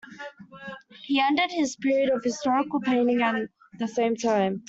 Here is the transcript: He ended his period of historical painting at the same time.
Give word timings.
He 1.03 1.19
ended 1.21 1.51
his 1.51 1.75
period 1.75 2.09
of 2.09 2.23
historical 2.23 2.79
painting 2.79 3.21
at 3.21 3.35
the 3.77 3.87
same 3.87 4.15
time. 4.15 4.59